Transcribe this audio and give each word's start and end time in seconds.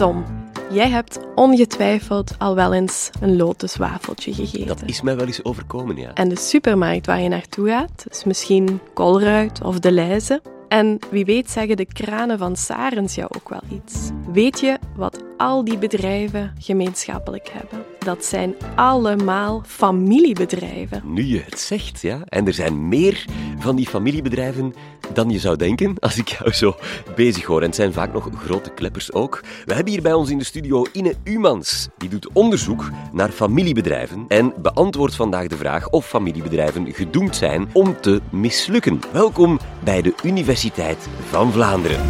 Tom, 0.00 0.24
jij 0.70 0.88
hebt 0.88 1.20
ongetwijfeld 1.34 2.34
al 2.38 2.54
wel 2.54 2.74
eens 2.74 3.10
een 3.20 3.36
lotuswafeltje 3.36 4.34
gegeten. 4.34 4.66
Dat 4.66 4.82
is 4.84 5.00
mij 5.00 5.16
wel 5.16 5.26
eens 5.26 5.44
overkomen, 5.44 5.96
ja. 5.96 6.14
En 6.14 6.28
de 6.28 6.38
supermarkt 6.38 7.06
waar 7.06 7.20
je 7.20 7.28
naartoe 7.28 7.68
gaat, 7.68 8.06
is 8.10 8.24
misschien 8.24 8.80
Colruyt 8.94 9.62
of 9.62 9.78
De 9.78 9.92
Leize. 9.92 10.42
En 10.70 10.98
wie 11.10 11.24
weet 11.24 11.50
zeggen 11.50 11.76
de 11.76 11.86
kranen 11.86 12.38
van 12.38 12.56
Sarens 12.56 13.14
jou 13.14 13.30
ook 13.36 13.48
wel 13.48 13.62
iets. 13.70 14.10
Weet 14.32 14.60
je 14.60 14.78
wat 14.96 15.22
al 15.36 15.64
die 15.64 15.78
bedrijven 15.78 16.54
gemeenschappelijk 16.58 17.48
hebben? 17.52 17.84
Dat 17.98 18.24
zijn 18.24 18.54
allemaal 18.74 19.62
familiebedrijven. 19.66 21.02
Nu 21.04 21.24
je 21.24 21.40
het 21.40 21.58
zegt, 21.58 22.00
ja. 22.00 22.20
En 22.24 22.46
er 22.46 22.52
zijn 22.52 22.88
meer 22.88 23.24
van 23.58 23.76
die 23.76 23.86
familiebedrijven 23.86 24.74
dan 25.12 25.30
je 25.30 25.38
zou 25.38 25.56
denken 25.56 25.98
als 25.98 26.16
ik 26.18 26.28
jou 26.28 26.52
zo 26.52 26.76
bezig 27.16 27.44
hoor. 27.44 27.60
En 27.60 27.66
het 27.66 27.74
zijn 27.74 27.92
vaak 27.92 28.12
nog 28.12 28.28
grote 28.36 28.70
kleppers 28.70 29.12
ook. 29.12 29.40
We 29.64 29.74
hebben 29.74 29.92
hier 29.92 30.02
bij 30.02 30.12
ons 30.12 30.30
in 30.30 30.38
de 30.38 30.44
studio 30.44 30.86
Ine 30.92 31.14
Umans. 31.24 31.88
Die 31.98 32.08
doet 32.08 32.32
onderzoek 32.32 32.90
naar 33.12 33.30
familiebedrijven 33.30 34.24
en 34.28 34.52
beantwoordt 34.62 35.14
vandaag 35.14 35.46
de 35.46 35.56
vraag 35.56 35.90
of 35.90 36.06
familiebedrijven 36.06 36.92
gedoemd 36.92 37.36
zijn 37.36 37.68
om 37.72 38.00
te 38.00 38.20
mislukken. 38.30 39.00
Welkom 39.12 39.58
bij 39.84 40.02
de 40.02 40.14
Universiteit 40.22 40.58
van 40.60 41.52
Vlaanderen. 41.52 42.00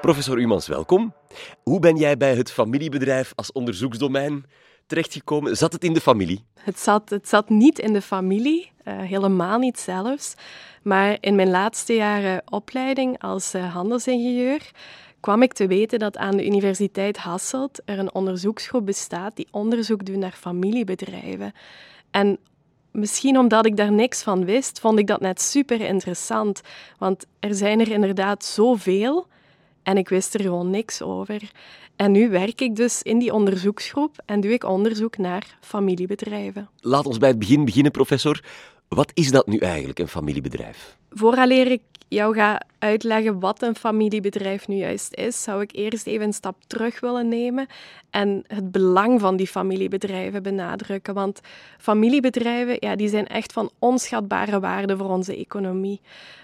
Professor 0.00 0.38
Umans, 0.38 0.66
welkom. 0.66 1.14
Hoe 1.62 1.80
ben 1.80 1.96
jij 1.96 2.16
bij 2.16 2.34
het 2.34 2.52
familiebedrijf 2.52 3.32
als 3.34 3.52
onderzoeksdomein 3.52 4.44
terechtgekomen? 4.86 5.56
Zat 5.56 5.72
het 5.72 5.84
in 5.84 5.92
de 5.92 6.00
familie? 6.00 6.44
Het 6.60 6.78
zat, 6.78 7.10
het 7.10 7.28
zat 7.28 7.48
niet 7.48 7.78
in 7.78 7.92
de 7.92 8.02
familie, 8.02 8.70
uh, 8.84 8.98
helemaal 8.98 9.58
niet 9.58 9.78
zelfs. 9.78 10.34
Maar 10.82 11.16
in 11.20 11.34
mijn 11.34 11.50
laatste 11.50 11.94
jaren 11.94 12.42
opleiding 12.44 13.22
als 13.22 13.54
uh, 13.54 13.74
handelsingenieur 13.74 14.70
kwam 15.20 15.42
ik 15.42 15.52
te 15.52 15.66
weten 15.66 15.98
dat 15.98 16.16
aan 16.16 16.36
de 16.36 16.46
Universiteit 16.46 17.16
Hasselt 17.16 17.80
er 17.84 17.98
een 17.98 18.14
onderzoeksgroep 18.14 18.86
bestaat 18.86 19.36
die 19.36 19.48
onderzoek 19.50 20.04
doet 20.04 20.16
naar 20.16 20.32
familiebedrijven. 20.32 21.52
En 22.10 22.38
misschien 22.90 23.38
omdat 23.38 23.66
ik 23.66 23.76
daar 23.76 23.92
niks 23.92 24.22
van 24.22 24.44
wist, 24.44 24.80
vond 24.80 24.98
ik 24.98 25.06
dat 25.06 25.20
net 25.20 25.40
super 25.40 25.80
interessant. 25.80 26.60
Want 26.98 27.26
er 27.40 27.54
zijn 27.54 27.80
er 27.80 27.90
inderdaad 27.90 28.44
zoveel 28.44 29.26
en 29.82 29.96
ik 29.96 30.08
wist 30.08 30.34
er 30.34 30.40
gewoon 30.40 30.70
niks 30.70 31.02
over. 31.02 31.50
En 31.96 32.12
nu 32.12 32.30
werk 32.30 32.60
ik 32.60 32.76
dus 32.76 33.02
in 33.02 33.18
die 33.18 33.32
onderzoeksgroep 33.32 34.22
en 34.24 34.40
doe 34.40 34.52
ik 34.52 34.64
onderzoek 34.64 35.16
naar 35.16 35.58
familiebedrijven. 35.60 36.68
Laat 36.80 37.06
ons 37.06 37.18
bij 37.18 37.28
het 37.28 37.38
begin 37.38 37.64
beginnen, 37.64 37.92
professor. 37.92 38.44
Wat 38.88 39.10
is 39.14 39.30
dat 39.30 39.46
nu 39.46 39.58
eigenlijk, 39.58 39.98
een 39.98 40.08
familiebedrijf? 40.08 40.97
Vooraleer 41.10 41.70
ik 41.70 41.82
jou 42.08 42.34
ga 42.34 42.62
uitleggen 42.78 43.40
wat 43.40 43.62
een 43.62 43.76
familiebedrijf 43.76 44.68
nu 44.68 44.76
juist 44.76 45.14
is, 45.14 45.42
zou 45.42 45.62
ik 45.62 45.72
eerst 45.72 46.06
even 46.06 46.26
een 46.26 46.32
stap 46.32 46.56
terug 46.66 47.00
willen 47.00 47.28
nemen 47.28 47.66
en 48.10 48.44
het 48.46 48.72
belang 48.72 49.20
van 49.20 49.36
die 49.36 49.46
familiebedrijven 49.46 50.42
benadrukken. 50.42 51.14
Want 51.14 51.40
familiebedrijven 51.78 52.76
ja, 52.80 52.96
die 52.96 53.08
zijn 53.08 53.26
echt 53.26 53.52
van 53.52 53.70
onschatbare 53.78 54.60
waarde 54.60 54.96
voor 54.96 55.08
onze 55.08 55.36
economie. 55.36 56.00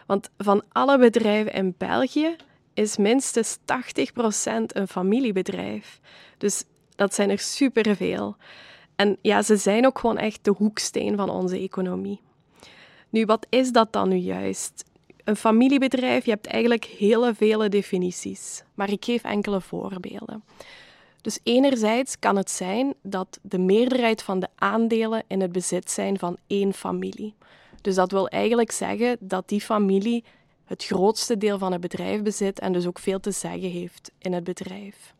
Want 0.06 0.30
van 0.38 0.62
alle 0.72 0.98
bedrijven 0.98 1.52
in 1.52 1.74
België 1.78 2.36
is 2.74 2.96
minstens 2.96 3.58
80% 3.58 3.60
een 4.66 4.88
familiebedrijf. 4.88 6.00
Dus 6.38 6.64
dat 6.96 7.14
zijn 7.14 7.30
er 7.30 7.38
superveel. 7.38 8.36
En 8.96 9.16
ja, 9.22 9.42
ze 9.42 9.56
zijn 9.56 9.86
ook 9.86 9.98
gewoon 9.98 10.18
echt 10.18 10.44
de 10.44 10.54
hoeksteen 10.56 11.16
van 11.16 11.30
onze 11.30 11.58
economie. 11.58 12.20
Nu, 13.14 13.24
wat 13.24 13.46
is 13.48 13.72
dat 13.72 13.92
dan 13.92 14.08
nu 14.08 14.16
juist? 14.16 14.84
Een 15.24 15.36
familiebedrijf, 15.36 16.24
je 16.24 16.30
hebt 16.30 16.46
eigenlijk 16.46 16.84
hele 16.84 17.34
vele 17.34 17.68
definities, 17.68 18.62
maar 18.74 18.90
ik 18.90 19.04
geef 19.04 19.24
enkele 19.24 19.60
voorbeelden. 19.60 20.44
Dus 21.20 21.38
enerzijds 21.42 22.18
kan 22.18 22.36
het 22.36 22.50
zijn 22.50 22.94
dat 23.02 23.38
de 23.42 23.58
meerderheid 23.58 24.22
van 24.22 24.40
de 24.40 24.48
aandelen 24.54 25.22
in 25.26 25.40
het 25.40 25.52
bezit 25.52 25.90
zijn 25.90 26.18
van 26.18 26.36
één 26.46 26.72
familie. 26.72 27.34
Dus 27.80 27.94
dat 27.94 28.10
wil 28.10 28.28
eigenlijk 28.28 28.70
zeggen 28.70 29.16
dat 29.20 29.48
die 29.48 29.60
familie 29.60 30.24
het 30.64 30.84
grootste 30.84 31.38
deel 31.38 31.58
van 31.58 31.72
het 31.72 31.80
bedrijf 31.80 32.22
bezit 32.22 32.60
en 32.60 32.72
dus 32.72 32.86
ook 32.86 32.98
veel 32.98 33.20
te 33.20 33.30
zeggen 33.30 33.70
heeft 33.70 34.10
in 34.18 34.32
het 34.32 34.44
bedrijf. 34.44 35.14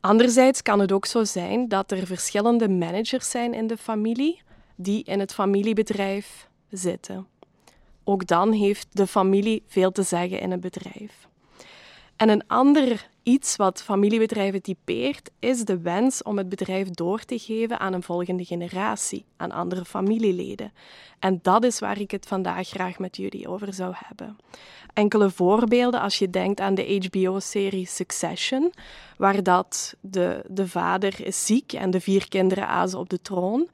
Anderzijds 0.00 0.62
kan 0.62 0.80
het 0.80 0.92
ook 0.92 1.06
zo 1.06 1.24
zijn 1.24 1.68
dat 1.68 1.90
er 1.90 2.06
verschillende 2.06 2.68
managers 2.68 3.30
zijn 3.30 3.54
in 3.54 3.66
de 3.66 3.76
familie 3.76 4.40
die 4.76 5.04
in 5.04 5.20
het 5.20 5.34
familiebedrijf 5.34 6.47
zitten. 6.70 7.26
Ook 8.04 8.26
dan 8.26 8.52
heeft 8.52 8.86
de 8.90 9.06
familie 9.06 9.62
veel 9.66 9.92
te 9.92 10.02
zeggen 10.02 10.40
in 10.40 10.50
het 10.50 10.60
bedrijf. 10.60 11.28
En 12.16 12.28
een 12.28 12.46
ander 12.46 13.08
iets 13.22 13.56
wat 13.56 13.82
familiebedrijven 13.82 14.62
typeert, 14.62 15.30
is 15.38 15.64
de 15.64 15.80
wens 15.80 16.22
om 16.22 16.38
het 16.38 16.48
bedrijf 16.48 16.90
door 16.90 17.24
te 17.24 17.38
geven 17.38 17.80
aan 17.80 17.92
een 17.92 18.02
volgende 18.02 18.44
generatie, 18.44 19.24
aan 19.36 19.50
andere 19.50 19.84
familieleden. 19.84 20.72
En 21.18 21.38
dat 21.42 21.64
is 21.64 21.78
waar 21.78 22.00
ik 22.00 22.10
het 22.10 22.26
vandaag 22.26 22.68
graag 22.68 22.98
met 22.98 23.16
jullie 23.16 23.48
over 23.48 23.74
zou 23.74 23.94
hebben. 23.96 24.36
Enkele 24.92 25.30
voorbeelden 25.30 26.00
als 26.00 26.18
je 26.18 26.30
denkt 26.30 26.60
aan 26.60 26.74
de 26.74 27.08
HBO-serie 27.08 27.86
Succession, 27.86 28.72
waar 29.16 29.42
dat 29.42 29.94
de, 30.00 30.44
de 30.48 30.68
vader 30.68 31.26
is 31.26 31.46
ziek 31.46 31.72
en 31.72 31.90
de 31.90 32.00
vier 32.00 32.28
kinderen 32.28 32.68
azen 32.68 32.98
op 32.98 33.08
de 33.08 33.22
troon. 33.22 33.68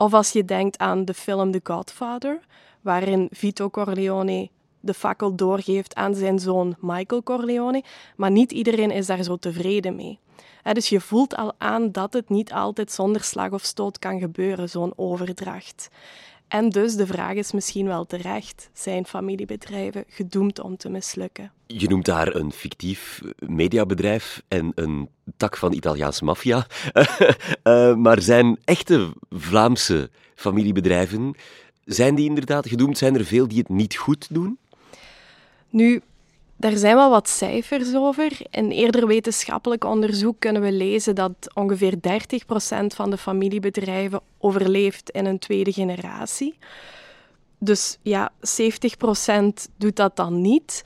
Of 0.00 0.14
als 0.14 0.32
je 0.32 0.44
denkt 0.44 0.78
aan 0.78 1.04
de 1.04 1.14
film 1.14 1.50
The 1.50 1.60
Godfather, 1.62 2.40
waarin 2.80 3.28
Vito 3.30 3.70
Corleone 3.70 4.48
de 4.80 4.94
fakkel 4.94 5.34
doorgeeft 5.34 5.94
aan 5.94 6.14
zijn 6.14 6.38
zoon 6.38 6.76
Michael 6.80 7.22
Corleone, 7.22 7.82
maar 8.16 8.30
niet 8.30 8.52
iedereen 8.52 8.90
is 8.90 9.06
daar 9.06 9.22
zo 9.22 9.36
tevreden 9.36 9.96
mee. 9.96 10.18
dus 10.72 10.88
je 10.88 11.00
voelt 11.00 11.36
al 11.36 11.52
aan 11.58 11.92
dat 11.92 12.12
het 12.12 12.28
niet 12.28 12.52
altijd 12.52 12.92
zonder 12.92 13.22
slag 13.22 13.50
of 13.50 13.64
stoot 13.64 13.98
kan 13.98 14.18
gebeuren, 14.18 14.68
zo'n 14.68 14.92
overdracht. 14.96 15.88
En 16.48 16.68
dus 16.68 16.94
de 16.94 17.06
vraag 17.06 17.34
is 17.34 17.52
misschien 17.52 17.86
wel 17.86 18.06
terecht: 18.06 18.70
zijn 18.72 19.06
familiebedrijven 19.06 20.04
gedoemd 20.08 20.60
om 20.60 20.76
te 20.76 20.88
mislukken? 20.88 21.52
Je 21.66 21.88
noemt 21.88 22.04
daar 22.04 22.34
een 22.34 22.52
fictief 22.52 23.20
mediabedrijf 23.38 24.42
en 24.48 24.72
een 24.74 25.08
tak 25.36 25.56
van 25.56 25.72
Italiaanse 25.72 26.24
maffia. 26.24 26.66
uh, 27.64 27.94
maar 28.04 28.22
zijn 28.22 28.58
echte 28.64 29.12
Vlaamse 29.30 30.10
familiebedrijven, 30.34 31.34
zijn 31.84 32.14
die 32.14 32.28
inderdaad 32.28 32.68
gedoemd? 32.68 32.98
Zijn 32.98 33.14
er 33.14 33.24
veel 33.24 33.48
die 33.48 33.58
het 33.58 33.68
niet 33.68 33.96
goed 33.96 34.26
doen? 34.30 34.58
Nu, 35.70 36.02
daar 36.60 36.76
zijn 36.76 36.94
wel 36.94 37.10
wat 37.10 37.28
cijfers 37.28 37.94
over. 37.94 38.32
In 38.50 38.70
eerder 38.70 39.06
wetenschappelijk 39.06 39.84
onderzoek 39.84 40.36
kunnen 40.38 40.62
we 40.62 40.72
lezen 40.72 41.14
dat 41.14 41.32
ongeveer 41.54 41.94
30% 41.94 41.96
van 42.86 43.10
de 43.10 43.16
familiebedrijven 43.16 44.20
overleeft 44.38 45.10
in 45.10 45.26
een 45.26 45.38
tweede 45.38 45.72
generatie. 45.72 46.58
Dus 47.58 47.98
ja, 48.02 48.32
70% 48.32 49.70
doet 49.76 49.96
dat 49.96 50.16
dan 50.16 50.40
niet. 50.40 50.84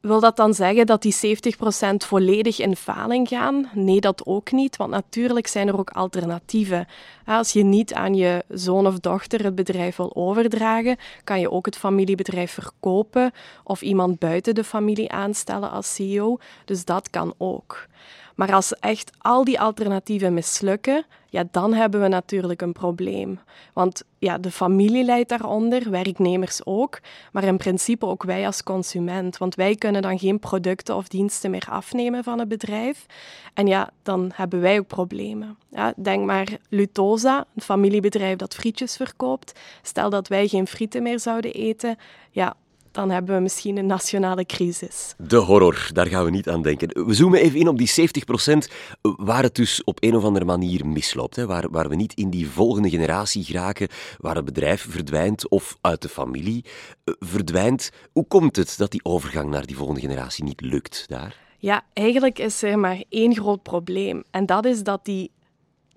Wil 0.00 0.20
dat 0.20 0.36
dan 0.36 0.54
zeggen 0.54 0.86
dat 0.86 1.02
die 1.02 1.14
70% 1.14 1.96
volledig 1.96 2.58
in 2.58 2.76
faling 2.76 3.28
gaan? 3.28 3.70
Nee, 3.74 4.00
dat 4.00 4.26
ook 4.26 4.52
niet, 4.52 4.76
want 4.76 4.90
natuurlijk 4.90 5.46
zijn 5.46 5.68
er 5.68 5.78
ook 5.78 5.90
alternatieven. 5.90 6.86
Als 7.26 7.52
je 7.52 7.62
niet 7.62 7.94
aan 7.94 8.14
je 8.14 8.44
zoon 8.48 8.86
of 8.86 8.98
dochter 8.98 9.44
het 9.44 9.54
bedrijf 9.54 9.96
wil 9.96 10.16
overdragen, 10.16 10.96
kan 11.24 11.40
je 11.40 11.50
ook 11.50 11.66
het 11.66 11.76
familiebedrijf 11.76 12.52
verkopen 12.52 13.32
of 13.64 13.82
iemand 13.82 14.18
buiten 14.18 14.54
de 14.54 14.64
familie 14.64 15.10
aanstellen 15.10 15.70
als 15.70 15.94
CEO. 15.94 16.38
Dus 16.64 16.84
dat 16.84 17.10
kan 17.10 17.34
ook. 17.38 17.86
Maar 18.34 18.52
als 18.52 18.74
echt 18.74 19.10
al 19.18 19.44
die 19.44 19.60
alternatieven 19.60 20.34
mislukken, 20.34 21.04
ja, 21.30 21.44
dan 21.50 21.74
hebben 21.74 22.00
we 22.00 22.08
natuurlijk 22.08 22.62
een 22.62 22.72
probleem. 22.72 23.38
Want 23.72 24.02
ja, 24.18 24.38
de 24.38 24.50
familie 24.50 25.04
leidt 25.04 25.28
daaronder, 25.28 25.90
werknemers 25.90 26.60
ook, 26.64 27.00
maar 27.32 27.44
in 27.44 27.56
principe 27.56 28.06
ook 28.06 28.22
wij 28.22 28.46
als 28.46 28.62
consument. 28.62 29.38
Want 29.38 29.54
wij 29.54 29.74
kunnen 29.74 30.02
dan 30.02 30.18
geen 30.18 30.38
producten 30.38 30.96
of 30.96 31.08
diensten 31.08 31.50
meer 31.50 31.66
afnemen 31.70 32.24
van 32.24 32.38
het 32.38 32.48
bedrijf. 32.48 33.06
En 33.54 33.66
ja, 33.66 33.90
dan 34.02 34.30
hebben 34.34 34.60
wij 34.60 34.78
ook 34.78 34.86
problemen. 34.86 35.58
Ja, 35.70 35.92
denk 35.96 36.24
maar 36.26 36.48
Lutosa, 36.68 37.44
een 37.54 37.62
familiebedrijf 37.62 38.36
dat 38.36 38.54
frietjes 38.54 38.96
verkoopt. 38.96 39.60
Stel 39.82 40.10
dat 40.10 40.28
wij 40.28 40.48
geen 40.48 40.66
frieten 40.66 41.02
meer 41.02 41.20
zouden 41.20 41.52
eten, 41.52 41.96
ja, 42.30 42.56
dan 42.92 43.10
hebben 43.10 43.34
we 43.34 43.40
misschien 43.40 43.76
een 43.76 43.86
nationale 43.86 44.44
crisis. 44.44 45.14
De 45.18 45.36
horror, 45.36 45.88
daar 45.92 46.06
gaan 46.06 46.24
we 46.24 46.30
niet 46.30 46.48
aan 46.48 46.62
denken. 46.62 47.06
We 47.06 47.14
zoomen 47.14 47.40
even 47.40 47.58
in 47.58 47.68
op 47.68 47.78
die 47.78 47.90
70% 47.90 48.72
waar 49.00 49.42
het 49.42 49.54
dus 49.54 49.84
op 49.84 50.02
een 50.02 50.16
of 50.16 50.24
andere 50.24 50.44
manier 50.44 50.86
misloopt. 50.86 51.36
Hè? 51.36 51.46
Waar, 51.46 51.70
waar 51.70 51.88
we 51.88 51.94
niet 51.94 52.14
in 52.14 52.30
die 52.30 52.48
volgende 52.48 52.90
generatie 52.90 53.44
geraken, 53.44 53.88
waar 54.18 54.36
het 54.36 54.44
bedrijf 54.44 54.86
verdwijnt 54.90 55.48
of 55.48 55.76
uit 55.80 56.02
de 56.02 56.08
familie 56.08 56.64
eh, 57.04 57.14
verdwijnt. 57.18 57.90
Hoe 58.12 58.26
komt 58.26 58.56
het 58.56 58.74
dat 58.78 58.90
die 58.90 59.04
overgang 59.04 59.50
naar 59.50 59.66
die 59.66 59.76
volgende 59.76 60.00
generatie 60.00 60.44
niet 60.44 60.60
lukt 60.60 61.04
daar? 61.08 61.36
Ja, 61.58 61.84
eigenlijk 61.92 62.38
is 62.38 62.62
er 62.62 62.78
maar 62.78 63.02
één 63.08 63.34
groot 63.34 63.62
probleem. 63.62 64.22
En 64.30 64.46
dat 64.46 64.64
is 64.64 64.82
dat 64.82 65.04
die 65.04 65.30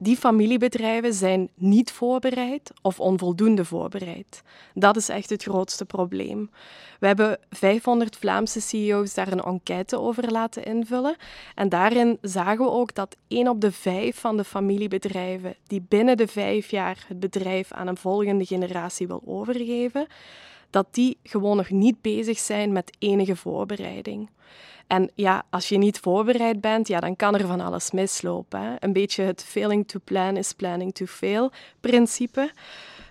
die 0.04 0.18
familiebedrijven 0.18 1.14
zijn 1.14 1.50
niet 1.56 1.92
voorbereid 1.92 2.72
of 2.82 3.00
onvoldoende 3.00 3.66
voorbereid. 3.66 4.44
Dat 4.74 4.96
is 4.96 5.10
echt 5.10 5.30
het 5.30 5.44
grootste 5.44 5.86
probleem. 5.86 6.50
We 7.00 7.08
hebben 7.08 7.40
500 7.50 8.16
Vlaamse 8.16 8.62
CEO's 8.62 9.14
daar 9.14 9.32
een 9.32 9.44
enquête 9.44 10.00
over 10.00 10.32
laten 10.32 10.64
invullen. 10.64 11.16
En 11.56 11.70
daarin 11.70 12.18
zagen 12.22 12.66
we 12.66 12.72
ook 12.72 12.96
dat 12.96 13.18
1 13.28 13.48
op 13.48 13.62
de 13.62 13.72
5 13.72 14.20
van 14.20 14.38
de 14.38 14.44
familiebedrijven 14.44 15.56
die 15.68 15.86
binnen 15.90 16.18
de 16.18 16.28
vijf 16.28 16.72
jaar 16.72 17.06
het 17.08 17.20
bedrijf 17.20 17.72
aan 17.72 17.88
een 17.88 17.98
volgende 17.98 18.46
generatie 18.46 19.08
wil 19.08 19.22
overgeven, 19.26 20.08
dat 20.74 20.88
die 20.92 21.18
gewoon 21.24 21.58
nog 21.58 21.70
niet 21.70 22.02
bezig 22.02 22.40
zijn 22.40 22.72
met 22.72 22.96
enige 23.00 23.36
voorbereiding. 23.36 24.30
En 24.88 25.12
ja, 25.16 25.44
als 25.50 25.70
je 25.70 25.78
niet 25.78 26.00
voorbereid 26.00 26.62
bent, 26.62 26.88
ja, 26.88 27.00
dan 27.00 27.16
kan 27.16 27.36
er 27.36 27.48
van 27.48 27.62
alles 27.62 27.92
mislopen. 27.92 28.62
Hè? 28.62 28.76
Een 28.80 28.94
beetje 28.94 29.24
het 29.24 29.44
failing 29.44 29.88
to 29.88 30.00
plan 30.04 30.38
is 30.38 30.54
planning 30.54 30.94
to 30.94 31.06
fail 31.06 31.52
principe. 31.80 32.52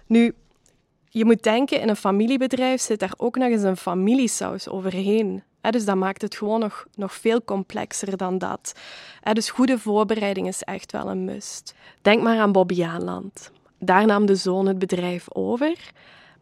Nu, 0.07 0.35
je 1.09 1.25
moet 1.25 1.43
denken, 1.43 1.81
in 1.81 1.89
een 1.89 1.97
familiebedrijf 1.97 2.81
zit 2.81 3.01
daar 3.01 3.15
ook 3.17 3.37
nog 3.37 3.49
eens 3.49 3.63
een 3.63 3.77
familiesaus 3.77 4.69
overheen. 4.69 5.43
Dus 5.61 5.85
dat 5.85 5.97
maakt 5.97 6.23
het 6.23 6.37
gewoon 6.37 6.61
nog, 6.61 6.87
nog 6.95 7.15
veel 7.15 7.45
complexer 7.45 8.17
dan 8.17 8.39
dat. 8.39 8.75
Dus 9.33 9.51
goede 9.51 9.79
voorbereiding 9.79 10.49
is 10.49 10.63
echt 10.63 10.93
wel 10.93 11.09
een 11.09 11.25
must. 11.25 11.75
Denk 12.01 12.23
maar 12.23 12.39
aan 12.39 12.53
Bobby 12.53 12.85
Aanland. 12.85 13.51
Daar 13.79 14.07
nam 14.07 14.27
de 14.27 14.35
zoon 14.35 14.67
het 14.67 14.79
bedrijf 14.79 15.35
over, 15.35 15.93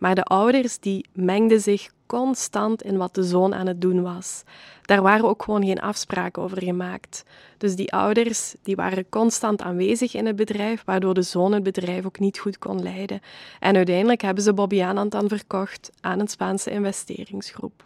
maar 0.01 0.15
de 0.15 0.23
ouders 0.23 0.79
die 0.79 1.07
mengden 1.13 1.61
zich 1.61 1.91
constant 2.07 2.83
in 2.83 2.97
wat 2.97 3.15
de 3.15 3.23
zoon 3.23 3.55
aan 3.55 3.67
het 3.67 3.81
doen 3.81 4.03
was. 4.03 4.43
Daar 4.83 5.03
waren 5.03 5.29
ook 5.29 5.43
gewoon 5.43 5.65
geen 5.65 5.81
afspraken 5.81 6.43
over 6.43 6.63
gemaakt. 6.63 7.25
Dus 7.59 7.77
die 7.77 7.93
ouders 7.93 8.55
die 8.63 8.77
waren 8.77 9.09
constant 9.09 9.63
aanwezig 9.63 10.15
in 10.15 10.27
het 10.27 10.37
bedrijf, 10.37 10.83
waardoor 10.85 11.15
de 11.15 11.23
zoon 11.23 11.53
het 11.53 11.63
bedrijf 11.63 12.07
ook 12.07 12.19
niet 12.19 12.39
goed 12.39 12.59
kon 12.59 12.83
leiden. 12.83 13.21
En 13.61 13.77
uiteindelijk 13.77 14.23
hebben 14.23 14.45
ze 14.45 14.55
Bobby 14.55 14.83
Anand 14.83 15.11
dan 15.11 15.29
verkocht 15.29 15.91
aan 16.01 16.21
een 16.21 16.29
Spaanse 16.29 16.71
investeringsgroep. 16.71 17.85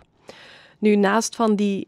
Nu, 0.78 0.96
naast 0.96 1.36
van 1.36 1.56
die 1.56 1.86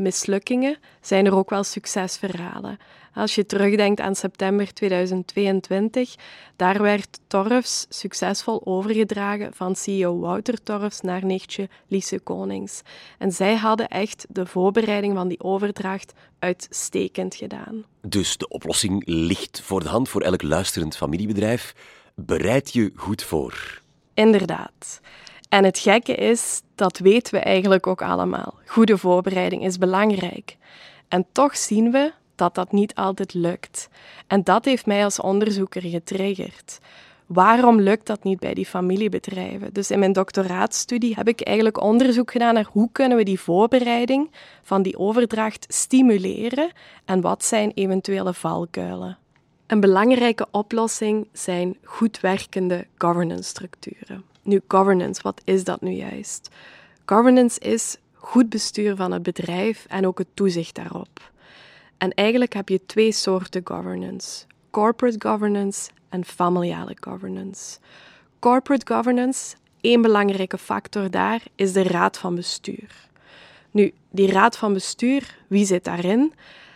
mislukkingen 0.00 0.76
zijn 1.00 1.26
er 1.26 1.34
ook 1.34 1.50
wel 1.50 1.64
succesverhalen. 1.64 2.78
Als 3.14 3.34
je 3.34 3.46
terugdenkt 3.46 4.00
aan 4.00 4.14
september 4.14 4.74
2022, 4.74 6.14
daar 6.56 6.82
werd 6.82 7.20
Torfs 7.26 7.86
succesvol 7.88 8.60
overgedragen 8.64 9.52
van 9.54 9.76
CEO 9.76 10.18
Wouter 10.18 10.62
Torfs 10.62 11.00
naar 11.00 11.24
nichtje 11.24 11.68
Lise 11.86 12.18
Konings. 12.18 12.82
En 13.18 13.32
zij 13.32 13.56
hadden 13.56 13.88
echt 13.88 14.26
de 14.28 14.46
voorbereiding 14.46 15.14
van 15.14 15.28
die 15.28 15.40
overdracht 15.40 16.12
uitstekend 16.38 17.34
gedaan. 17.34 17.84
Dus 18.00 18.36
de 18.36 18.48
oplossing 18.48 19.02
ligt 19.06 19.60
voor 19.60 19.82
de 19.82 19.88
hand 19.88 20.08
voor 20.08 20.22
elk 20.22 20.42
luisterend 20.42 20.96
familiebedrijf. 20.96 21.74
Bereid 22.14 22.72
je 22.72 22.92
goed 22.94 23.22
voor. 23.22 23.80
Inderdaad. 24.14 25.00
En 25.50 25.64
het 25.64 25.78
gekke 25.78 26.14
is, 26.14 26.62
dat 26.74 26.98
weten 26.98 27.34
we 27.34 27.40
eigenlijk 27.40 27.86
ook 27.86 28.02
allemaal. 28.02 28.54
Goede 28.66 28.98
voorbereiding 28.98 29.64
is 29.64 29.78
belangrijk. 29.78 30.56
En 31.08 31.26
toch 31.32 31.56
zien 31.56 31.90
we 31.90 32.12
dat 32.34 32.54
dat 32.54 32.72
niet 32.72 32.94
altijd 32.94 33.34
lukt. 33.34 33.88
En 34.26 34.44
dat 34.44 34.64
heeft 34.64 34.86
mij 34.86 35.04
als 35.04 35.20
onderzoeker 35.20 35.82
getriggerd. 35.82 36.78
Waarom 37.26 37.80
lukt 37.80 38.06
dat 38.06 38.24
niet 38.24 38.38
bij 38.38 38.54
die 38.54 38.66
familiebedrijven? 38.66 39.72
Dus 39.72 39.90
in 39.90 39.98
mijn 39.98 40.12
doctoraatstudie 40.12 41.14
heb 41.14 41.28
ik 41.28 41.40
eigenlijk 41.40 41.80
onderzoek 41.80 42.30
gedaan 42.30 42.54
naar 42.54 42.68
hoe 42.72 42.88
kunnen 42.92 43.16
we 43.16 43.24
die 43.24 43.40
voorbereiding 43.40 44.30
van 44.62 44.82
die 44.82 44.98
overdracht 44.98 45.66
stimuleren 45.68 46.70
en 47.04 47.20
wat 47.20 47.44
zijn 47.44 47.72
eventuele 47.74 48.34
valkuilen. 48.34 49.18
Een 49.66 49.80
belangrijke 49.80 50.46
oplossing 50.50 51.28
zijn 51.32 51.76
goed 51.84 52.20
werkende 52.20 52.86
governance 52.98 53.48
structuren. 53.48 54.29
Nu, 54.42 54.60
governance, 54.68 55.22
wat 55.22 55.40
is 55.44 55.64
dat 55.64 55.80
nu 55.80 55.90
juist? 55.90 56.50
Governance 57.06 57.60
is 57.60 57.96
goed 58.14 58.48
bestuur 58.48 58.96
van 58.96 59.12
het 59.12 59.22
bedrijf 59.22 59.86
en 59.88 60.06
ook 60.06 60.18
het 60.18 60.28
toezicht 60.34 60.74
daarop. 60.74 61.30
En 61.98 62.14
eigenlijk 62.14 62.52
heb 62.52 62.68
je 62.68 62.86
twee 62.86 63.12
soorten 63.12 63.60
governance: 63.64 64.44
corporate 64.70 65.28
governance 65.28 65.90
en 66.08 66.24
familiale 66.24 66.96
governance. 67.00 67.78
Corporate 68.38 68.94
governance, 68.94 69.56
één 69.80 70.02
belangrijke 70.02 70.58
factor 70.58 71.10
daar, 71.10 71.42
is 71.54 71.72
de 71.72 71.82
raad 71.82 72.18
van 72.18 72.34
bestuur. 72.34 73.08
Nu, 73.70 73.92
die 74.10 74.32
raad 74.32 74.56
van 74.56 74.72
bestuur, 74.72 75.36
wie 75.46 75.66
zit 75.66 75.84
daarin? 75.84 76.32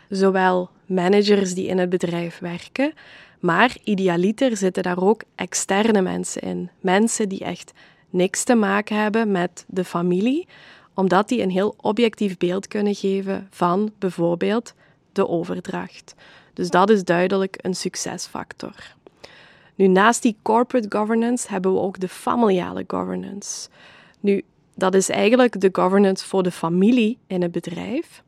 Zowel 0.08 0.70
managers 0.86 1.54
die 1.54 1.66
in 1.66 1.78
het 1.78 1.88
bedrijf 1.88 2.38
werken, 2.38 2.92
maar 3.40 3.76
idealiter 3.84 4.56
zitten 4.56 4.82
daar 4.82 5.02
ook 5.02 5.22
externe 5.34 6.02
mensen 6.02 6.42
in. 6.42 6.70
Mensen 6.80 7.28
die 7.28 7.44
echt 7.44 7.72
niks 8.10 8.44
te 8.44 8.54
maken 8.54 8.96
hebben 8.96 9.30
met 9.30 9.64
de 9.68 9.84
familie, 9.84 10.46
omdat 10.94 11.28
die 11.28 11.42
een 11.42 11.50
heel 11.50 11.74
objectief 11.80 12.36
beeld 12.36 12.68
kunnen 12.68 12.94
geven 12.94 13.48
van 13.50 13.92
bijvoorbeeld 13.98 14.74
de 15.12 15.28
overdracht. 15.28 16.14
Dus 16.52 16.70
dat 16.70 16.90
is 16.90 17.04
duidelijk 17.04 17.58
een 17.60 17.74
succesfactor. 17.74 18.74
Nu, 19.74 19.86
naast 19.86 20.22
die 20.22 20.36
corporate 20.42 20.96
governance 20.98 21.48
hebben 21.48 21.72
we 21.72 21.78
ook 21.78 22.00
de 22.00 22.08
familiale 22.08 22.84
governance. 22.86 23.68
Nu, 24.20 24.42
dat 24.74 24.94
is 24.94 25.08
eigenlijk 25.08 25.60
de 25.60 25.68
governance 25.72 26.26
voor 26.26 26.42
de 26.42 26.50
familie 26.50 27.18
in 27.26 27.42
het 27.42 27.52
bedrijf. 27.52 28.22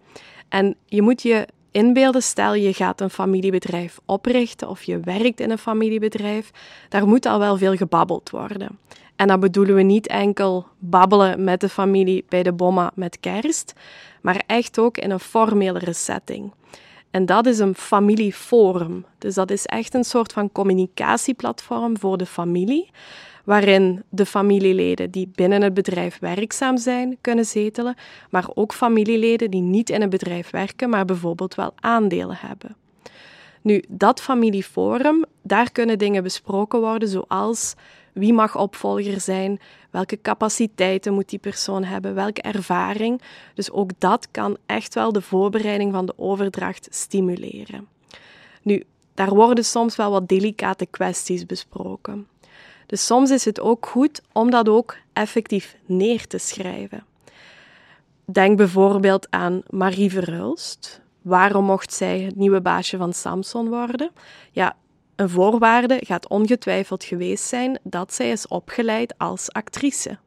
En 0.48 0.76
je 0.86 1.02
moet 1.02 1.22
je 1.22 1.46
inbeelden, 1.76 2.23
stel 2.23 2.55
je 2.55 2.73
gaat 2.73 3.00
een 3.00 3.11
familiebedrijf 3.11 4.00
oprichten 4.05 4.69
of 4.69 4.82
je 4.82 5.00
werkt 5.00 5.40
in 5.40 5.50
een 5.50 5.58
familiebedrijf, 5.58 6.50
daar 6.88 7.06
moet 7.06 7.26
al 7.26 7.38
wel 7.38 7.56
veel 7.56 7.75
gebabbeld 7.76 8.31
worden. 8.31 8.78
En 9.17 9.28
dan 9.28 9.40
bedoelen 9.40 9.75
we 9.75 9.82
niet 9.82 10.06
enkel 10.06 10.67
babbelen 10.78 11.44
met 11.44 11.61
de 11.61 11.69
familie 11.69 12.25
bij 12.28 12.43
de 12.43 12.52
bomma 12.52 12.90
met 12.94 13.20
kerst, 13.20 13.73
maar 14.23 14.43
echt 14.46 14.78
ook 14.78 14.99
in 14.99 15.11
een 15.11 15.20
formelere 15.20 15.93
setting. 15.93 16.52
En 17.11 17.26
dat 17.26 17.46
is 17.46 17.58
een 17.58 17.75
familieforum. 17.75 19.05
Dus 19.19 19.34
dat 19.34 19.50
is 19.50 19.67
echt 19.67 19.94
een 19.94 20.05
soort 20.05 20.32
van 20.32 20.52
communicatieplatform 20.52 21.99
voor 21.99 22.19
de 22.19 22.26
familie, 22.26 22.90
waarin 23.46 24.02
de 24.08 24.26
familieleden 24.26 25.10
die 25.10 25.31
binnen 25.34 25.62
het 25.62 25.75
bedrijf 25.75 26.19
werkzaam 26.19 26.76
zijn 26.76 27.16
kunnen 27.20 27.44
zetelen, 27.44 27.94
maar 28.31 28.48
ook 28.54 28.75
familieleden 28.75 29.50
die 29.50 29.60
niet 29.60 29.90
in 29.90 30.00
het 30.00 30.10
bedrijf 30.10 30.50
werken, 30.50 30.88
maar 30.88 31.04
bijvoorbeeld 31.04 31.54
wel 31.54 31.72
aandelen 31.81 32.37
hebben. 32.40 32.76
Nu, 33.62 33.82
dat 33.88 34.20
familieforum, 34.20 35.25
daar 35.43 35.72
kunnen 35.72 35.98
dingen 35.98 36.22
besproken 36.22 36.80
worden, 36.80 37.09
zoals 37.09 37.75
wie 38.12 38.32
mag 38.32 38.56
opvolger 38.56 39.20
zijn, 39.20 39.61
welke 39.90 40.20
capaciteiten 40.23 41.14
moet 41.14 41.28
die 41.28 41.38
persoon 41.38 41.85
hebben, 41.85 42.14
welke 42.14 42.42
ervaring. 42.42 43.23
Dus 43.54 43.70
ook 43.70 43.90
dat 43.99 44.28
kan 44.30 44.56
echt 44.66 44.94
wel 44.94 45.12
de 45.12 45.23
voorbereiding 45.23 45.92
van 45.92 46.06
de 46.06 46.14
overdracht 46.16 46.88
stimuleren. 46.90 47.88
Nu, 48.62 48.82
daar 49.14 49.35
worden 49.35 49.64
soms 49.64 49.97
wel 49.97 50.11
wat 50.11 50.28
delicate 50.28 50.87
kwesties 50.87 51.47
besproken. 51.47 52.26
Dus 52.87 53.07
soms 53.07 53.31
is 53.31 53.45
het 53.45 53.61
ook 53.61 53.87
goed 53.87 54.23
om 54.33 54.50
dat 54.50 54.69
ook 54.69 54.97
effectief 55.12 55.76
neer 55.87 56.26
te 56.26 56.38
schrijven. 56.38 57.05
Denk 58.25 58.57
bijvoorbeeld 58.57 59.26
aan 59.31 59.62
Marie 59.71 60.11
Verhulst. 60.11 61.00
Waarom 61.23 61.64
mocht 61.64 61.93
zij 61.93 62.21
het 62.21 62.37
nieuwe 62.37 62.61
baasje 62.61 62.97
van 62.97 63.12
Samson 63.12 63.69
worden? 63.69 64.11
Ja, 64.52 64.76
een 65.16 65.28
voorwaarde 65.28 66.00
gaat 66.05 66.28
ongetwijfeld 66.28 67.05
geweest 67.05 67.45
zijn 67.45 67.78
dat 67.83 68.14
zij 68.14 68.31
is 68.31 68.49
opgeleid 68.49 69.14
als 69.19 69.52
actrice. 69.52 70.19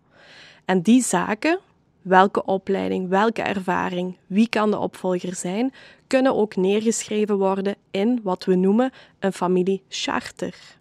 En 0.66 0.82
die 0.82 1.04
zaken, 1.04 1.60
welke 2.02 2.46
opleiding, 2.46 3.10
welke 3.10 3.42
ervaring, 3.42 4.18
wie 4.28 4.50
kan 4.50 4.72
de 4.72 4.78
opvolger 4.78 5.36
zijn, 5.36 5.74
kunnen 6.08 6.36
ook 6.36 6.56
neergeschreven 6.56 7.38
worden 7.38 7.76
in 7.92 8.20
wat 8.24 8.46
we 8.46 8.56
noemen 8.56 8.92
een 9.20 9.34
familiecharter. 9.34 10.79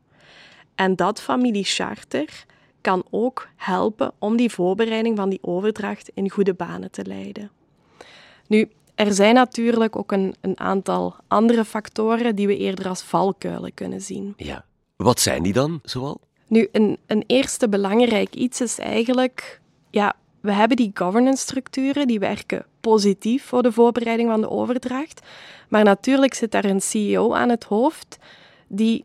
En 0.78 0.96
dat 0.96 1.20
familiecharter 1.20 2.44
kan 2.80 3.04
ook 3.10 3.48
helpen 3.56 4.12
om 4.18 4.36
die 4.36 4.50
voorbereiding 4.50 5.16
van 5.16 5.28
die 5.28 5.38
overdracht 5.42 6.10
in 6.14 6.30
goede 6.30 6.54
banen 6.54 6.90
te 6.90 7.04
leiden. 7.04 7.50
Nu, 8.46 8.70
er 8.94 9.12
zijn 9.12 9.34
natuurlijk 9.34 9.96
ook 9.96 10.12
een, 10.12 10.34
een 10.40 10.60
aantal 10.60 11.14
andere 11.28 11.64
factoren 11.64 12.36
die 12.36 12.46
we 12.46 12.56
eerder 12.56 12.88
als 12.88 13.02
valkuilen 13.02 13.74
kunnen 13.74 14.00
zien. 14.00 14.34
Ja, 14.36 14.64
wat 14.96 15.20
zijn 15.20 15.42
die 15.42 15.52
dan 15.52 15.80
zoal? 15.82 16.20
Nu, 16.46 16.68
een, 16.72 16.98
een 17.06 17.24
eerste 17.26 17.68
belangrijk 17.68 18.34
iets 18.34 18.60
is 18.60 18.78
eigenlijk, 18.78 19.60
ja, 19.90 20.14
we 20.40 20.52
hebben 20.52 20.76
die 20.76 20.90
governance 20.94 21.42
structuren, 21.42 22.06
die 22.06 22.18
werken 22.18 22.64
positief 22.80 23.44
voor 23.44 23.62
de 23.62 23.72
voorbereiding 23.72 24.30
van 24.30 24.40
de 24.40 24.50
overdracht. 24.50 25.26
Maar 25.68 25.84
natuurlijk 25.84 26.34
zit 26.34 26.50
daar 26.50 26.64
een 26.64 26.80
CEO 26.80 27.34
aan 27.34 27.48
het 27.48 27.64
hoofd 27.64 28.18
die 28.68 29.04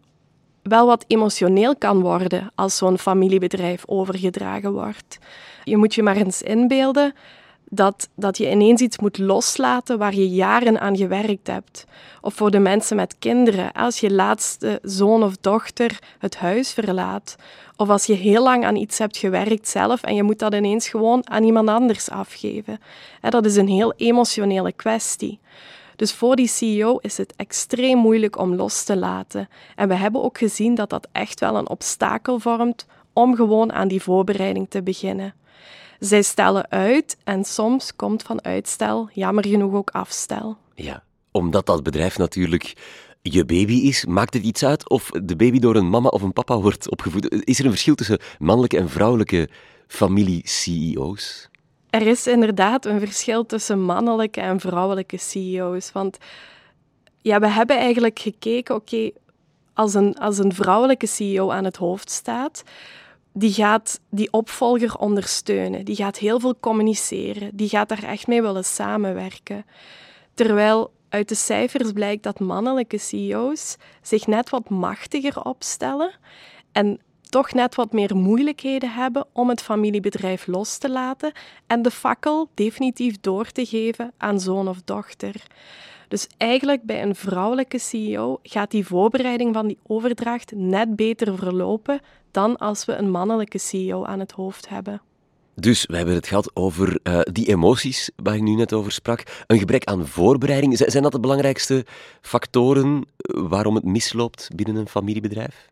wel 0.64 0.86
wat 0.86 1.06
emotioneel 1.08 1.76
kan 1.76 2.02
worden 2.02 2.52
als 2.56 2.78
zo'n 2.78 2.98
familiebedrijf 2.98 3.84
overgedragen 3.86 4.74
wordt. 4.74 5.20
Je 5.64 5.78
moet 5.78 5.96
je 5.96 6.04
maar 6.04 6.16
eens 6.16 6.42
inbeelden 6.42 7.14
dat, 7.70 8.10
dat 8.16 8.38
je 8.38 8.52
ineens 8.52 8.82
iets 8.82 9.00
moet 9.00 9.18
loslaten 9.18 9.98
waar 9.98 10.16
je 10.16 10.30
jaren 10.30 10.80
aan 10.80 10.98
gewerkt 10.98 11.48
hebt. 11.48 11.86
Of 12.22 12.34
voor 12.34 12.52
de 12.52 12.60
mensen 12.60 12.96
met 12.96 13.16
kinderen, 13.20 13.72
als 13.72 14.00
je 14.00 14.12
laatste 14.12 14.80
zoon 14.82 15.24
of 15.24 15.38
dochter 15.42 16.00
het 16.20 16.38
huis 16.38 16.74
verlaat. 16.74 17.36
Of 17.76 17.90
als 17.90 18.06
je 18.06 18.14
heel 18.14 18.44
lang 18.44 18.66
aan 18.66 18.76
iets 18.76 18.98
hebt 18.98 19.18
gewerkt 19.18 19.68
zelf 19.68 20.04
en 20.04 20.16
je 20.16 20.24
moet 20.24 20.40
dat 20.40 20.54
ineens 20.54 20.88
gewoon 20.88 21.30
aan 21.30 21.44
iemand 21.44 21.70
anders 21.70 22.10
afgeven. 22.10 22.80
Dat 23.22 23.46
is 23.46 23.56
een 23.56 23.68
heel 23.68 23.94
emotionele 23.98 24.72
kwestie. 24.72 25.40
Dus 26.04 26.14
voor 26.14 26.36
die 26.36 26.48
CEO 26.48 26.98
is 26.98 27.18
het 27.18 27.34
extreem 27.36 27.98
moeilijk 27.98 28.38
om 28.38 28.56
los 28.56 28.84
te 28.84 28.98
laten. 28.98 29.50
En 29.76 29.88
we 29.88 29.94
hebben 29.94 30.24
ook 30.24 30.38
gezien 30.38 30.76
dat 30.76 30.90
dat 30.90 31.08
echt 31.12 31.40
wel 31.40 31.56
een 31.56 31.70
obstakel 31.70 32.40
vormt 32.40 32.86
om 33.14 33.36
gewoon 33.36 33.74
aan 33.74 33.88
die 33.88 34.02
voorbereiding 34.02 34.70
te 34.70 34.84
beginnen. 34.84 35.34
Zij 36.00 36.22
stellen 36.22 36.70
uit 36.70 37.18
en 37.24 37.44
soms 37.44 37.96
komt 37.96 38.24
van 38.24 38.44
uitstel 38.44 39.10
jammer 39.14 39.48
genoeg 39.48 39.74
ook 39.74 39.90
afstel. 39.90 40.58
Ja, 40.76 41.04
omdat 41.32 41.66
dat 41.66 41.84
bedrijf 41.84 42.18
natuurlijk 42.18 42.74
je 43.22 43.46
baby 43.46 43.74
is, 43.74 44.06
maakt 44.06 44.34
het 44.34 44.44
iets 44.44 44.66
uit 44.66 44.90
of 44.90 45.10
de 45.10 45.36
baby 45.36 45.60
door 45.60 45.76
een 45.76 45.90
mama 45.90 46.08
of 46.08 46.22
een 46.22 46.34
papa 46.34 46.58
wordt 46.58 46.90
opgevoed? 46.90 47.46
Is 47.46 47.60
er 47.60 47.66
een 47.66 47.72
verschil 47.72 47.96
tussen 47.96 48.20
mannelijke 48.40 48.78
en 48.78 48.90
vrouwelijke 48.90 49.50
familie-CEO's? 49.88 51.50
Er 51.94 52.08
is 52.08 52.28
inderdaad 52.28 52.86
een 52.86 53.00
verschil 53.00 53.46
tussen 53.46 53.82
mannelijke 53.82 54.42
en 54.42 54.60
vrouwelijke 54.60 55.18
CEO's. 55.18 55.92
Want 55.92 56.18
ja, 57.22 57.40
we 57.40 57.48
hebben 57.48 57.78
eigenlijk 57.78 58.20
gekeken, 58.20 58.76
oké, 58.76 59.12
als, 59.74 59.94
een, 59.94 60.18
als 60.18 60.38
een 60.38 60.54
vrouwelijke 60.54 61.08
CEO 61.08 61.52
aan 61.52 61.64
het 61.64 61.76
hoofd 61.76 62.10
staat, 62.10 62.64
die 63.34 63.54
gaat 63.54 64.00
die 64.10 64.32
opvolger 64.32 64.96
ondersteunen. 64.96 65.86
Die 65.86 65.96
gaat 65.96 66.18
heel 66.18 66.40
veel 66.40 66.60
communiceren. 66.60 67.56
Die 67.56 67.70
gaat 67.70 67.90
daar 67.90 68.04
echt 68.04 68.28
mee 68.28 68.42
willen 68.42 68.66
samenwerken. 68.66 69.66
Terwijl 70.34 70.94
uit 71.10 71.30
de 71.30 71.36
cijfers 71.36 71.92
blijkt 71.92 72.24
dat 72.24 72.40
mannelijke 72.40 72.98
CEO's 72.98 73.76
zich 74.02 74.28
net 74.28 74.50
wat 74.50 74.70
machtiger 74.70 75.44
opstellen 75.44 76.12
en 76.72 77.00
toch 77.34 77.54
net 77.54 77.76
wat 77.76 77.92
meer 77.92 78.16
moeilijkheden 78.16 78.94
hebben 78.94 79.26
om 79.32 79.50
het 79.50 79.62
familiebedrijf 79.62 80.48
los 80.48 80.78
te 80.78 80.90
laten 80.90 81.32
en 81.68 81.82
de 81.82 81.92
fakkel 81.92 82.50
definitief 82.54 83.16
door 83.22 83.52
te 83.52 83.66
geven 83.66 84.12
aan 84.18 84.40
zoon 84.40 84.68
of 84.68 84.82
dochter. 84.86 85.44
Dus 86.08 86.28
eigenlijk 86.38 86.84
bij 86.84 87.04
een 87.04 87.16
vrouwelijke 87.16 87.80
CEO 87.80 88.40
gaat 88.44 88.72
die 88.72 88.86
voorbereiding 88.86 89.54
van 89.54 89.68
die 89.68 89.78
overdracht 89.88 90.52
net 90.56 90.96
beter 90.96 91.38
verlopen 91.38 92.00
dan 92.32 92.58
als 92.58 92.86
we 92.86 92.94
een 92.94 93.12
mannelijke 93.12 93.58
CEO 93.58 94.06
aan 94.06 94.20
het 94.20 94.32
hoofd 94.32 94.70
hebben. 94.70 95.02
Dus 95.56 95.86
we 95.86 95.96
hebben 95.96 96.16
het 96.16 96.28
gehad 96.28 96.52
over 96.56 97.00
uh, 97.04 97.20
die 97.22 97.48
emoties 97.48 98.12
waar 98.16 98.36
ik 98.36 98.42
nu 98.42 98.56
net 98.56 98.74
over 98.74 98.92
sprak. 98.92 99.44
Een 99.48 99.60
gebrek 99.60 99.84
aan 99.84 100.08
voorbereiding. 100.08 100.78
Zijn 100.78 101.04
dat 101.04 101.12
de 101.12 101.20
belangrijkste 101.20 101.86
factoren 102.22 103.06
eh, 103.18 103.42
waarom 103.48 103.76
het 103.76 103.86
misloopt 103.86 104.50
binnen 104.56 104.76
een 104.76 104.88
familiebedrijf? 104.88 105.72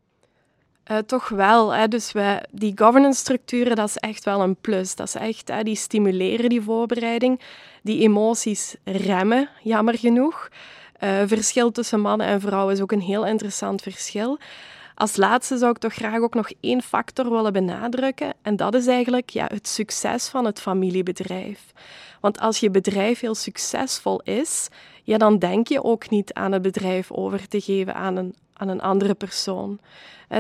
Uh, 0.88 0.98
toch 0.98 1.30
wel. 1.30 1.74
Hè. 1.74 1.88
Dus 1.88 2.12
wij, 2.12 2.46
die 2.52 2.72
governance-structuren, 2.76 3.76
dat 3.76 3.88
is 3.88 3.98
echt 3.98 4.24
wel 4.24 4.42
een 4.42 4.56
plus. 4.56 4.96
Dat 4.96 5.08
is 5.08 5.16
echt, 5.16 5.48
hè, 5.48 5.64
die 5.64 5.76
stimuleren 5.76 6.50
die 6.50 6.62
voorbereiding. 6.62 7.40
Die 7.82 8.02
emoties 8.02 8.76
remmen, 8.84 9.50
jammer 9.64 9.98
genoeg. 9.98 10.50
Uh, 11.04 11.22
verschil 11.26 11.72
tussen 11.72 12.00
mannen 12.00 12.28
en 12.28 12.42
vrouwen 12.42 12.74
is 12.74 12.82
ook 12.82 12.92
een 12.92 13.02
heel 13.02 13.26
interessant 13.26 13.82
verschil. 13.82 14.40
Als 14.96 15.16
laatste 15.16 15.58
zou 15.58 15.72
ik 15.72 15.78
toch 15.78 15.94
graag 15.94 16.20
ook 16.20 16.34
nog 16.34 16.52
één 16.60 16.82
factor 16.82 17.30
willen 17.30 17.54
benadrukken. 17.54 18.34
En 18.42 18.56
dat 18.56 18.74
is 18.74 18.88
eigenlijk 18.88 19.30
ja, 19.30 19.48
het 19.54 19.68
succes 19.68 20.28
van 20.28 20.46
het 20.46 20.62
familiebedrijf. 20.62 21.60
Want 22.20 22.40
als 22.40 22.60
je 22.60 22.72
bedrijf 22.72 23.20
heel 23.20 23.36
succesvol 23.36 24.22
is, 24.22 24.68
ja, 25.04 25.18
dan 25.18 25.40
denk 25.40 25.68
je 25.68 25.84
ook 25.84 26.10
niet 26.10 26.34
aan 26.34 26.52
het 26.52 26.62
bedrijf 26.62 27.12
over 27.12 27.48
te 27.48 27.62
geven 27.62 27.96
aan 27.96 28.16
een, 28.16 28.36
aan 28.54 28.68
een 28.68 28.82
andere 28.82 29.14
persoon. 29.14 29.80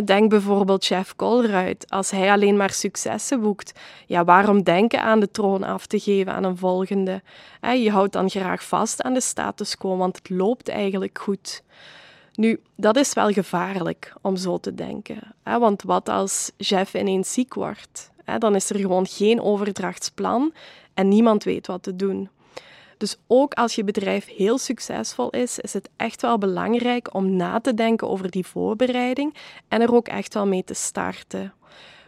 Denk 0.05 0.29
bijvoorbeeld 0.29 0.85
chef 0.85 1.15
Colruyt. 1.15 1.85
Als 1.89 2.11
hij 2.11 2.31
alleen 2.31 2.57
maar 2.57 2.69
successen 2.69 3.41
boekt, 3.41 3.79
ja, 4.05 4.23
waarom 4.23 4.63
denken 4.63 5.01
aan 5.01 5.19
de 5.19 5.31
troon 5.31 5.63
af 5.63 5.85
te 5.85 5.99
geven 5.99 6.33
aan 6.33 6.43
een 6.43 6.57
volgende? 6.57 7.21
Je 7.61 7.91
houdt 7.91 8.13
dan 8.13 8.29
graag 8.29 8.63
vast 8.63 9.01
aan 9.01 9.13
de 9.13 9.21
status 9.21 9.77
quo, 9.77 9.97
want 9.97 10.15
het 10.15 10.29
loopt 10.29 10.69
eigenlijk 10.69 11.19
goed. 11.21 11.63
Nu, 12.41 12.59
dat 12.75 12.95
is 12.95 13.13
wel 13.13 13.31
gevaarlijk 13.31 14.13
om 14.21 14.35
zo 14.35 14.57
te 14.57 14.75
denken. 14.75 15.33
Hè? 15.43 15.59
Want 15.59 15.83
wat 15.83 16.09
als 16.09 16.51
Jeff 16.57 16.93
ineens 16.93 17.33
ziek 17.33 17.53
wordt? 17.53 18.11
Hè? 18.23 18.37
Dan 18.37 18.55
is 18.55 18.69
er 18.69 18.79
gewoon 18.79 19.07
geen 19.07 19.41
overdrachtsplan 19.41 20.53
en 20.93 21.07
niemand 21.07 21.43
weet 21.43 21.67
wat 21.67 21.83
te 21.83 21.95
doen. 21.95 22.29
Dus 22.97 23.17
ook 23.27 23.53
als 23.53 23.75
je 23.75 23.83
bedrijf 23.83 24.25
heel 24.25 24.57
succesvol 24.57 25.29
is, 25.29 25.59
is 25.59 25.73
het 25.73 25.89
echt 25.95 26.21
wel 26.21 26.37
belangrijk 26.37 27.13
om 27.13 27.35
na 27.35 27.59
te 27.59 27.73
denken 27.73 28.09
over 28.09 28.31
die 28.31 28.45
voorbereiding 28.45 29.35
en 29.67 29.81
er 29.81 29.93
ook 29.93 30.07
echt 30.07 30.33
wel 30.33 30.47
mee 30.47 30.63
te 30.63 30.73
starten. 30.73 31.53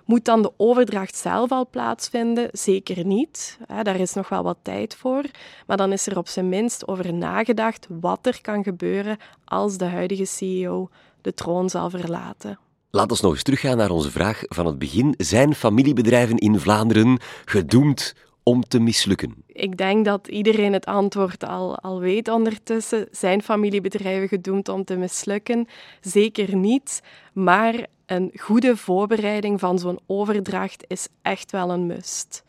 Moet 0.05 0.25
dan 0.25 0.41
de 0.41 0.51
overdracht 0.57 1.15
zelf 1.15 1.51
al 1.51 1.67
plaatsvinden? 1.69 2.49
Zeker 2.51 3.05
niet. 3.05 3.57
Daar 3.83 3.99
is 3.99 4.13
nog 4.13 4.29
wel 4.29 4.43
wat 4.43 4.57
tijd 4.61 4.95
voor. 4.95 5.23
Maar 5.67 5.77
dan 5.77 5.91
is 5.91 6.07
er 6.07 6.17
op 6.17 6.27
zijn 6.27 6.49
minst 6.49 6.87
over 6.87 7.13
nagedacht 7.13 7.87
wat 7.89 8.25
er 8.25 8.41
kan 8.41 8.63
gebeuren 8.63 9.17
als 9.45 9.77
de 9.77 9.85
huidige 9.85 10.25
CEO 10.25 10.89
de 11.21 11.33
troon 11.33 11.69
zal 11.69 11.89
verlaten. 11.89 12.59
Laat 12.89 13.11
ons 13.11 13.21
nog 13.21 13.31
eens 13.31 13.43
teruggaan 13.43 13.77
naar 13.77 13.91
onze 13.91 14.11
vraag 14.11 14.41
van 14.43 14.65
het 14.65 14.79
begin. 14.79 15.13
Zijn 15.17 15.55
familiebedrijven 15.55 16.37
in 16.37 16.59
Vlaanderen 16.59 17.19
gedoemd 17.45 18.15
om 18.43 18.63
te 18.63 18.79
mislukken? 18.79 19.43
Ik 19.47 19.77
denk 19.77 20.05
dat 20.05 20.27
iedereen 20.27 20.73
het 20.73 20.85
antwoord 20.85 21.45
al, 21.45 21.79
al 21.79 21.99
weet 21.99 22.27
ondertussen. 22.27 23.07
Zijn 23.11 23.41
familiebedrijven 23.41 24.27
gedoemd 24.27 24.69
om 24.69 24.83
te 24.83 24.95
mislukken? 24.95 25.67
Zeker 26.01 26.55
niet. 26.55 27.01
Maar 27.33 27.85
een 28.05 28.31
goede 28.35 28.77
voorbereiding 28.77 29.59
van 29.59 29.79
zo'n 29.79 29.99
overdracht 30.05 30.85
is 30.87 31.07
echt 31.21 31.51
wel 31.51 31.71
een 31.71 31.85
must. 31.85 32.43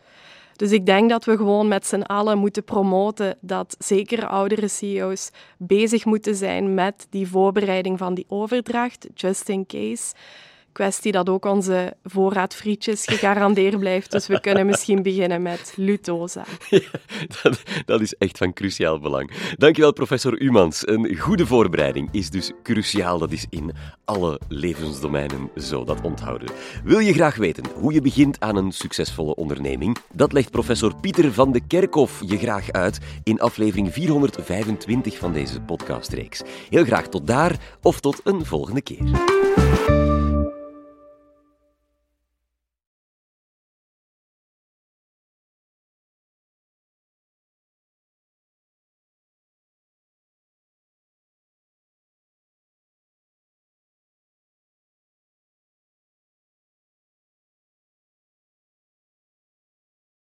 Dus 0.57 0.73
ik 0.73 0.87
denk 0.87 1.11
dat 1.11 1.25
we 1.25 1.37
gewoon 1.37 1.69
met 1.69 1.87
z'n 1.87 2.03
allen 2.03 2.39
moeten 2.39 2.65
promoten 2.65 3.37
dat 3.41 3.77
zeker 3.79 4.27
oudere 4.27 4.69
CEO's 4.69 5.31
bezig 5.59 6.05
moeten 6.05 6.35
zijn 6.35 6.75
met 6.75 7.07
die 7.11 7.29
voorbereiding 7.29 7.99
van 7.99 8.15
die 8.15 8.25
overdracht, 8.29 9.07
just 9.15 9.49
in 9.49 9.67
case 9.67 10.15
kwestie 10.75 11.13
dat 11.13 11.29
ook 11.29 11.45
onze 11.45 11.97
voorraad 12.05 12.55
frietjes 12.55 13.05
gegarandeerd 13.07 13.79
blijft. 13.79 14.11
Dus 14.11 14.27
we 14.27 14.41
kunnen 14.41 14.67
misschien 14.67 15.03
beginnen 15.03 15.43
met 15.43 15.73
Lutosa. 15.77 16.45
dat, 17.43 17.63
dat, 17.85 18.01
is 18.01 18.15
echt 18.15 18.39
van 18.39 18.53
cruciaal 18.53 18.99
belang. 18.99 19.31
Dankjewel, 19.57 19.93
professor 19.93 20.41
Umans. 20.41 20.89
Een 20.89 21.17
goede 21.17 21.47
voorbereiding 21.47 22.09
is 22.13 22.31
dus 22.31 22.53
cruciaal. 22.63 23.19
Dat 23.19 23.33
is 23.33 23.47
in 23.51 23.73
alle 24.05 24.41
levensdomeinen 24.49 25.51
zo, 25.57 25.85
dat 25.85 26.01
onthouden. 26.03 26.49
Wil 26.85 26.99
je 26.99 27.13
graag 27.13 27.37
weten 27.37 27.65
hoe 27.75 27.93
je 27.93 28.01
begint 28.01 28.41
aan 28.41 28.57
een 28.57 28.73
succesvolle 28.73 29.35
onderneming? 29.35 29.97
Dat 30.13 30.33
legt 30.33 30.51
professor 30.51 30.97
Pieter 30.97 31.33
van 31.33 31.53
de 31.53 31.61
Kerkhof 31.67 32.23
je 32.27 32.39
graag 32.39 32.71
uit 32.73 32.99
in 33.23 33.41
aflevering 33.41 33.93
425 33.93 35.19
van 35.19 35.33
deze 35.33 35.61
podcastreeks. 35.61 36.43
Heel 36.71 36.85
graag 36.85 37.09
tot 37.09 37.27
daar 37.27 37.57
of 37.83 38.01
tot 38.01 38.21
een 38.25 38.45
volgende 38.47 38.83
keer. 38.83 39.34